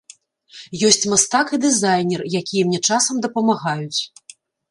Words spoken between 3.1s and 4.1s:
дапамагаюць.